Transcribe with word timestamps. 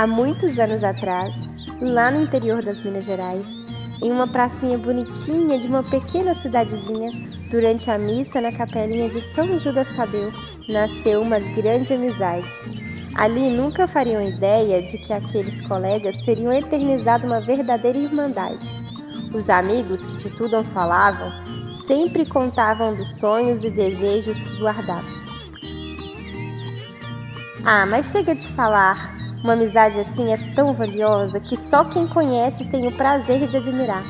há 0.00 0.06
muitos 0.06 0.58
anos 0.58 0.82
atrás, 0.82 1.34
lá 1.78 2.10
no 2.10 2.22
interior 2.22 2.64
das 2.64 2.82
Minas 2.82 3.04
Gerais, 3.04 3.44
em 4.02 4.10
uma 4.10 4.26
pracinha 4.26 4.78
bonitinha 4.78 5.58
de 5.58 5.66
uma 5.66 5.82
pequena 5.82 6.34
cidadezinha, 6.34 7.10
durante 7.50 7.90
a 7.90 7.98
missa 7.98 8.40
na 8.40 8.50
capelinha 8.50 9.10
de 9.10 9.20
São 9.20 9.46
Judas 9.58 9.94
Tadeu, 9.94 10.32
nasceu 10.70 11.20
uma 11.20 11.38
grande 11.38 11.92
amizade. 11.92 12.48
Ali 13.14 13.50
nunca 13.50 13.86
fariam 13.86 14.22
ideia 14.22 14.80
de 14.80 14.96
que 14.96 15.12
aqueles 15.12 15.60
colegas 15.66 16.16
teriam 16.22 16.50
eternizado 16.50 17.26
uma 17.26 17.42
verdadeira 17.42 17.98
irmandade. 17.98 18.70
Os 19.34 19.50
amigos 19.50 20.00
que 20.00 20.30
de 20.30 20.36
tudo 20.36 20.64
falavam 20.72 21.30
sempre 21.86 22.24
contavam 22.24 22.94
dos 22.94 23.18
sonhos 23.18 23.64
e 23.64 23.68
desejos 23.68 24.38
que 24.38 24.60
guardavam. 24.60 25.20
Ah, 27.66 27.84
mas 27.84 28.06
chega 28.06 28.34
de 28.34 28.48
falar. 28.48 29.19
Uma 29.42 29.54
amizade 29.54 29.98
assim 29.98 30.32
é 30.32 30.54
tão 30.54 30.74
valiosa 30.74 31.40
que 31.40 31.56
só 31.56 31.84
quem 31.84 32.06
conhece 32.06 32.64
tem 32.70 32.86
o 32.86 32.92
prazer 32.92 33.46
de 33.46 33.56
admirar. 33.56 34.02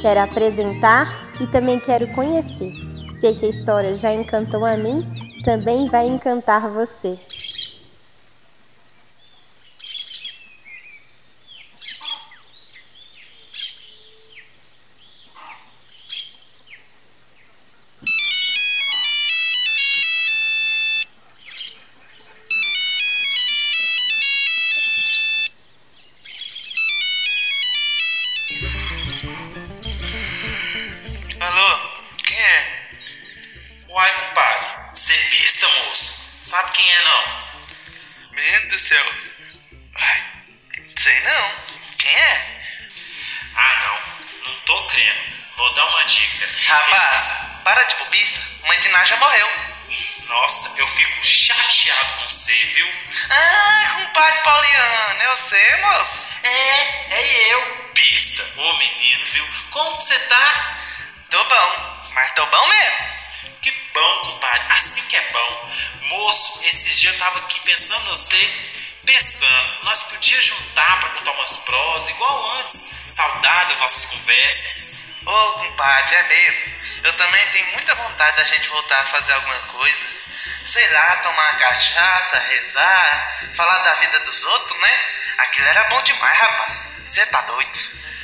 Quero 0.00 0.20
apresentar 0.20 1.10
e 1.40 1.46
também 1.46 1.80
quero 1.80 2.06
conhecer. 2.08 2.72
Sei 3.14 3.34
que 3.34 3.46
a 3.46 3.48
história 3.48 3.94
já 3.94 4.12
encantou 4.12 4.64
a 4.64 4.76
mim, 4.76 5.06
também 5.44 5.86
vai 5.86 6.06
encantar 6.06 6.68
você. 6.68 7.18
Sabe 36.56 36.72
quem 36.72 36.90
é, 36.90 37.02
não? 37.02 37.24
Meu 38.30 38.68
do 38.68 38.78
céu. 38.78 39.12
Ai, 39.94 40.24
sei 40.96 41.20
não. 41.20 41.54
Quem 41.98 42.16
é? 42.16 42.62
Ah, 43.54 43.74
não. 43.84 44.48
Não 44.48 44.60
tô 44.60 44.86
crendo. 44.86 45.20
Vou 45.54 45.74
dar 45.74 45.84
uma 45.84 46.02
dica. 46.06 46.48
Rapaz, 46.68 47.60
para 47.62 47.82
de 47.82 47.96
bobiça. 47.96 48.66
Mãe 48.66 48.80
de 48.80 48.88
Ná 48.88 49.04
já 49.04 49.16
morreu. 49.18 49.50
Nossa, 50.28 50.80
eu 50.80 50.86
fico 50.86 51.22
chateado 51.22 52.14
com 52.14 52.28
você, 52.30 52.54
viu? 52.54 52.90
Ah, 53.28 53.90
compadre 53.96 54.40
Pauliano, 54.40 55.22
eu 55.24 55.36
sei, 55.36 55.76
moço. 55.82 56.40
É, 56.42 57.16
é 57.16 57.52
eu. 57.52 57.90
Pista, 57.92 58.60
ô 58.62 58.72
menino, 58.78 59.26
viu? 59.26 59.46
Como 59.72 59.94
que 59.98 60.04
você 60.04 60.18
tá? 60.20 60.78
Tô 61.28 61.44
bom, 61.44 62.02
mas 62.14 62.34
tô 62.34 62.46
bom 62.46 62.66
mesmo. 62.68 62.96
Que 63.60 63.72
Assim 64.70 65.02
que 65.06 65.16
é 65.16 65.30
bom. 65.32 65.72
Moço, 66.02 66.60
esses 66.64 66.98
dias 66.98 67.12
eu 67.12 67.18
tava 67.18 67.40
aqui 67.40 67.60
pensando 67.60 68.06
em 68.06 68.10
você, 68.10 68.72
pensando, 69.04 69.84
nós 69.84 70.02
podíamos 70.04 70.46
juntar 70.46 71.00
pra 71.00 71.10
contar 71.10 71.30
umas 71.32 71.56
prosas, 71.58 72.10
igual 72.10 72.58
antes. 72.58 73.04
Saudade 73.06 73.70
das 73.70 73.80
nossas 73.80 74.04
conversas. 74.06 75.16
Ô, 75.26 75.52
compadre, 75.52 76.14
é 76.14 76.22
mesmo. 76.24 76.76
Eu 77.04 77.12
também 77.16 77.46
tenho 77.48 77.72
muita 77.72 77.94
vontade 77.94 78.36
da 78.36 78.44
gente 78.44 78.68
voltar 78.68 79.00
a 79.00 79.06
fazer 79.06 79.32
alguma 79.34 79.58
coisa. 79.60 80.06
Sei 80.66 80.88
lá, 80.90 81.16
tomar 81.16 81.42
uma 81.42 81.58
cachaça, 81.58 82.38
rezar, 82.38 83.52
falar 83.54 83.78
da 83.78 83.94
vida 83.94 84.18
dos 84.20 84.42
outros, 84.42 84.80
né? 84.80 85.00
Aquilo 85.38 85.68
era 85.68 85.84
bom 85.84 86.02
demais, 86.02 86.38
rapaz. 86.38 86.92
Você 87.06 87.24
tá 87.26 87.42
doido? 87.42 87.78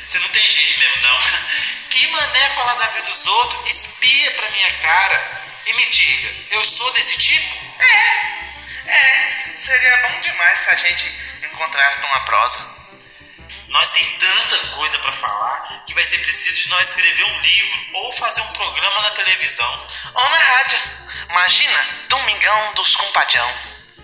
Você 0.04 0.18
não 0.18 0.28
tem 0.28 0.50
jeito 0.50 0.78
mesmo, 0.78 1.02
não. 1.02 1.18
Que 1.92 2.06
mané 2.06 2.48
falar 2.54 2.74
da 2.76 2.86
vida 2.86 3.06
dos 3.06 3.26
outros, 3.26 3.66
espia 3.66 4.30
pra 4.30 4.50
minha 4.50 4.72
cara 4.78 5.42
e 5.66 5.72
me 5.74 5.86
diga, 5.86 6.34
eu 6.50 6.64
sou 6.64 6.92
desse 6.92 7.18
tipo? 7.18 7.56
É, 7.78 8.90
é. 8.90 9.32
Seria 9.56 9.96
bom 10.08 10.20
demais 10.20 10.58
se 10.58 10.70
a 10.70 10.76
gente 10.76 11.08
encontrasse 11.44 12.00
numa 12.00 12.20
prosa. 12.24 12.82
Nós 13.68 13.90
tem 13.90 14.04
tanta 14.18 14.58
coisa 14.68 14.98
pra 14.98 15.12
falar 15.12 15.84
que 15.86 15.94
vai 15.94 16.04
ser 16.04 16.18
preciso 16.18 16.62
de 16.62 16.68
nós 16.68 16.88
escrever 16.88 17.24
um 17.24 17.40
livro 17.40 17.86
ou 17.94 18.12
fazer 18.12 18.40
um 18.42 18.52
programa 18.52 19.00
na 19.00 19.10
televisão. 19.10 19.88
Ou 20.14 20.28
na 20.28 20.36
rádio. 20.36 20.78
Imagina, 21.30 21.88
Domingão 22.08 22.74
dos 22.74 22.96
Compadrão. 22.96 23.54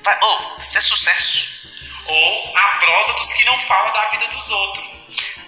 Vai, 0.02 0.18
ô, 0.22 0.56
isso 0.58 0.78
é 0.78 0.80
sucesso. 0.80 1.58
Ou 2.06 2.56
a 2.56 2.68
prosa 2.78 3.12
dos 3.14 3.32
que 3.32 3.44
não 3.44 3.58
falam 3.58 3.92
da 3.92 4.04
vida 4.06 4.26
dos 4.28 4.48
outros. 4.48 4.86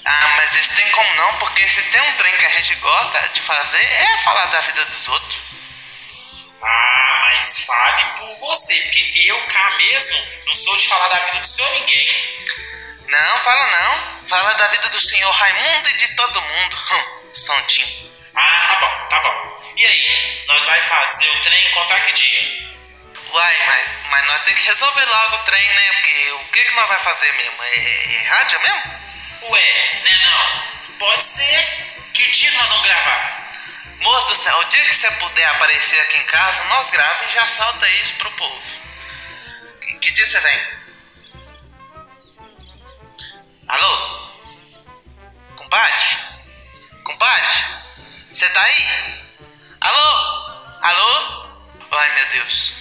Ah, 0.04 0.34
mas 0.37 0.54
isso 0.54 0.75
tem 0.75 0.88
como 0.91 1.15
não, 1.15 1.34
porque 1.37 1.69
se 1.69 1.82
tem 1.84 2.00
um 2.00 2.12
trem 2.16 2.37
que 2.37 2.47
a 2.47 2.50
gente 2.50 2.75
gosta 2.77 3.19
de 3.28 3.41
fazer 3.41 3.82
é 3.82 4.16
falar 4.19 4.47
da 4.47 4.60
vida 4.60 4.84
dos 4.87 5.09
outros. 5.09 5.41
Ah, 6.62 7.22
mas 7.26 7.60
fale 7.65 8.04
por 8.19 8.37
você, 8.37 8.75
porque 8.75 9.22
eu 9.26 9.41
cá 9.47 9.71
mesmo 9.78 10.19
não 10.47 10.54
sou 10.54 10.76
de 10.76 10.88
falar 10.88 11.09
da 11.09 11.19
vida 11.19 11.38
do 11.38 11.47
seu 11.47 11.71
ninguém. 11.71 12.09
Não, 13.09 13.41
fala 13.41 13.66
não. 13.66 14.26
Fala 14.28 14.53
da 14.54 14.69
vida 14.69 14.88
do 14.88 15.00
senhor 15.00 15.31
Raimundo 15.31 15.91
e 15.91 15.94
de 15.94 16.09
todo 16.15 16.43
mundo. 16.43 16.76
Hum, 16.93 17.32
Santinho. 17.32 18.10
Ah, 18.34 18.66
tá 18.69 18.81
bom, 18.81 19.09
tá 19.09 19.21
bom. 19.21 19.72
E 19.76 19.87
aí, 19.87 20.44
nós 20.47 20.65
vai 20.65 20.81
fazer 20.81 21.28
o 21.28 21.43
trem 21.43 21.66
encontrar 21.69 22.00
que 22.03 22.12
dia? 22.12 22.71
Uai, 23.32 23.66
mas, 23.66 23.88
mas 24.10 24.27
nós 24.27 24.41
temos 24.42 24.60
que 24.60 24.66
resolver 24.66 25.04
logo 25.04 25.37
o 25.37 25.44
trem, 25.44 25.66
né? 25.66 25.92
Porque 25.92 26.31
o 26.32 26.44
que, 26.47 26.65
que 26.65 26.75
nós 26.75 26.88
vai 26.88 26.98
fazer 26.98 27.32
mesmo? 27.34 27.62
É, 27.62 28.15
é 28.15 28.28
rádio 28.28 28.60
mesmo? 28.60 29.00
Ué, 29.50 30.00
né 30.04 30.21
não? 30.25 30.98
Pode 30.98 31.25
ser. 31.25 31.87
Que 32.12 32.31
dia 32.31 32.50
nós 32.53 32.69
vamos 32.69 32.84
gravar? 32.84 33.50
Moço 34.00 34.28
do 34.28 34.37
céu, 34.37 34.59
o 34.59 34.65
dia 34.65 34.84
que 34.84 34.94
você 34.94 35.11
puder 35.12 35.44
aparecer 35.50 36.00
aqui 36.00 36.16
em 36.16 36.25
casa, 36.25 36.65
nós 36.65 36.88
grava 36.88 37.25
e 37.25 37.28
já 37.28 37.47
solta 37.49 37.88
isso 37.88 38.16
pro 38.16 38.31
povo. 38.31 38.81
Que, 39.83 39.94
que 39.99 40.11
dia 40.12 40.25
você 40.25 40.41
vem? 40.41 40.62
Alô? 43.69 44.31
Compadre? 45.55 46.05
Compadre? 47.05 47.65
Você 48.33 48.49
tá 48.49 48.62
aí? 48.62 49.22
Alô? 49.83 50.60
Alô? 50.83 51.50
Ai 51.93 52.15
meu 52.15 52.27
Deus. 52.31 52.80